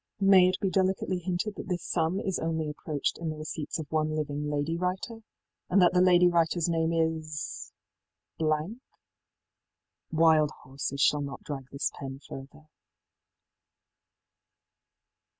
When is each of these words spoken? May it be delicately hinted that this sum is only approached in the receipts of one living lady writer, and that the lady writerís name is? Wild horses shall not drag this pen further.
May 0.19 0.49
it 0.49 0.57
be 0.59 0.71
delicately 0.71 1.19
hinted 1.19 1.53
that 1.57 1.67
this 1.67 1.83
sum 1.83 2.19
is 2.19 2.39
only 2.39 2.67
approached 2.67 3.19
in 3.19 3.29
the 3.29 3.35
receipts 3.37 3.77
of 3.77 3.85
one 3.91 4.15
living 4.15 4.49
lady 4.49 4.75
writer, 4.75 5.19
and 5.69 5.79
that 5.79 5.93
the 5.93 6.01
lady 6.01 6.27
writerís 6.27 6.67
name 6.67 6.91
is? 6.91 7.71
Wild 8.39 8.79
horses 10.63 11.01
shall 11.01 11.21
not 11.21 11.43
drag 11.43 11.65
this 11.71 11.91
pen 11.99 12.17
further. 12.27 12.65